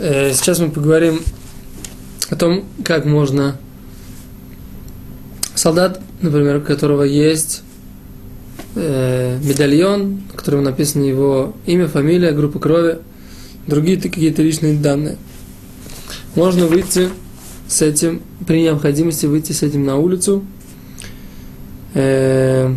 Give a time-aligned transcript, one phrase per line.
[0.00, 1.20] Э, сейчас мы поговорим
[2.30, 3.56] о том, как можно
[5.56, 7.62] солдат, например, у которого есть
[8.76, 12.98] э, медальон, на котором написано его имя, фамилия, группа крови,
[13.66, 15.16] другие какие-то личные данные.
[16.36, 17.08] Можно выйти
[17.66, 20.44] с этим, при необходимости выйти с этим на улицу,
[21.94, 22.72] э,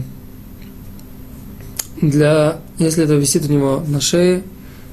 [2.02, 4.42] для, если это висит у него на шее,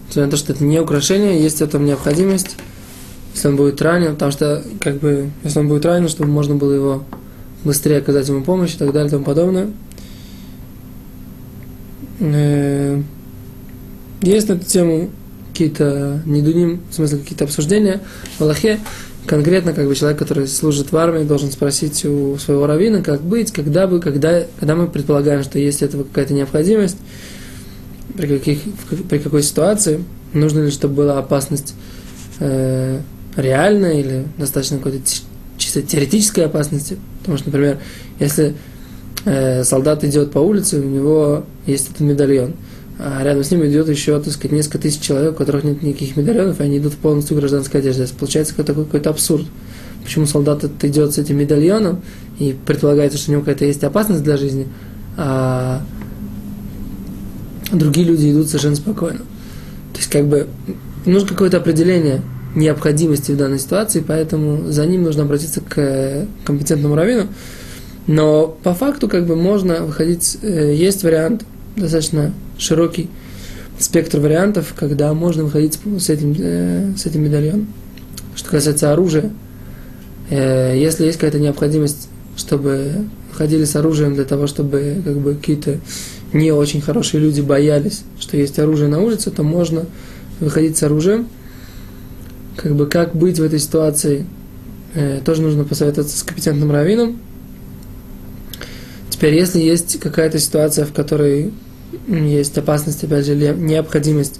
[0.08, 2.56] несмотря на то, что это не украшение, есть в этом необходимость,
[3.34, 6.72] если он будет ранен, потому что, как бы, если он будет ранен, чтобы можно было
[6.72, 7.04] его
[7.64, 9.70] быстрее оказать ему помощь и так далее и тому подобное.
[12.20, 13.00] Э,
[14.22, 15.10] есть на эту тему
[15.52, 18.00] какие-то недуним, в смысле какие-то обсуждения
[18.38, 18.80] в Аллахе.
[19.26, 23.52] Конкретно, как бы человек, который служит в армии, должен спросить у своего равина, как быть,
[23.52, 26.96] когда бы, когда, когда мы предполагаем, что есть этого какая-то необходимость,
[28.16, 28.58] при, каких,
[29.08, 31.74] при какой ситуации, нужно ли, чтобы была опасность
[32.40, 33.00] э,
[33.36, 34.98] реальная или достаточно какой-то
[35.56, 36.98] чисто теоретической опасности.
[37.20, 37.78] Потому что, например,
[38.18, 38.54] если
[39.24, 42.54] э, солдат идет по улице, у него есть этот медальон,
[42.98, 46.16] а рядом с ним идет еще, так сказать, несколько тысяч человек, у которых нет никаких
[46.16, 48.06] медальонов, и они идут в полностью гражданской одежде.
[48.18, 49.46] Получается какой-то, какой-то абсурд.
[50.02, 52.02] Почему солдат идет с этим медальоном,
[52.38, 54.66] и предполагается, что у него какая-то есть опасность для жизни,
[55.16, 55.82] а
[57.72, 59.20] другие люди идут совершенно спокойно.
[59.92, 60.46] То есть, как бы,
[61.06, 62.22] нужно какое-то определение
[62.54, 67.26] необходимости в данной ситуации, поэтому за ним нужно обратиться к компетентному раввину.
[68.06, 71.44] Но по факту, как бы, можно выходить, э, есть вариант
[71.76, 73.10] достаточно широкий
[73.78, 77.68] спектр вариантов, когда можно выходить с этим, э, с этим медальоном.
[78.34, 79.30] Что касается оружия,
[80.30, 82.08] э, если есть какая-то необходимость,
[82.38, 85.80] чтобы ходили с оружием для того, чтобы как бы какие-то
[86.32, 89.86] не очень хорошие люди боялись, что есть оружие на улице, то можно
[90.40, 91.28] выходить с оружием.
[92.56, 94.24] Как бы как быть в этой ситуации,
[94.94, 97.18] э, тоже нужно посоветоваться с компетентным раввином.
[99.10, 101.52] Теперь, если есть какая-то ситуация, в которой
[102.06, 104.38] есть опасность, опять же, необходимость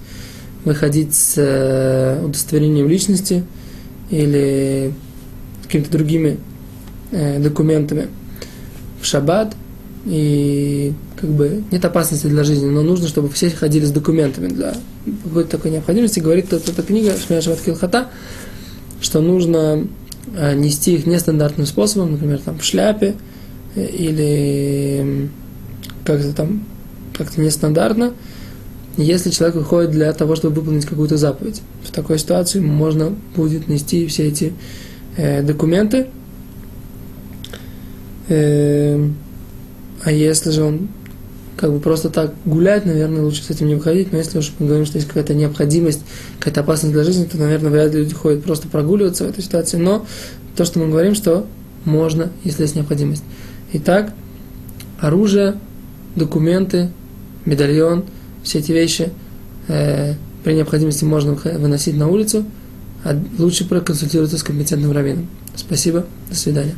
[0.65, 3.45] выходить с э, удостоверением личности
[4.11, 4.93] или
[5.65, 6.39] какими-то другими
[7.11, 8.09] э, документами
[9.01, 9.55] в шаббат,
[10.07, 14.75] и как бы нет опасности для жизни, но нужно, чтобы все ходили с документами для
[15.25, 16.21] какой-то такой необходимости.
[16.21, 18.09] Говорит эта, эта книга Шмия Шаббат Килхата,
[19.01, 19.87] что нужно
[20.35, 23.15] э, нести их нестандартным способом, например, там в шляпе
[23.75, 25.29] или
[26.05, 26.65] как-то там
[27.19, 28.15] как-то нестандартно,
[28.97, 31.63] если человек выходит для того, чтобы выполнить какую-то заповедь.
[31.85, 34.53] В такой ситуации можно будет нести все эти
[35.17, 36.07] э, документы.
[38.29, 39.09] Э,
[40.05, 40.89] а если же он
[41.59, 44.13] как бы просто так гулять, наверное, лучше с этим не выходить.
[44.13, 46.03] Но если уж мы говорим, что есть какая-то необходимость,
[46.39, 49.77] какая-то опасность для жизни, то, наверное, вряд ли люди ходят просто прогуливаться в этой ситуации.
[49.77, 50.07] Но
[50.57, 51.47] то, что мы говорим, что
[51.85, 53.25] можно, если есть необходимость.
[53.73, 54.13] Итак,
[55.01, 55.59] оружие,
[56.15, 56.91] документы,
[57.45, 58.05] медальон,
[58.45, 59.11] все эти вещи
[59.67, 62.45] э, при необходимости можно выносить на улицу,
[63.05, 65.29] а лучше проконсультироваться с компетентным раввином.
[65.57, 66.75] Спасибо, до свидания.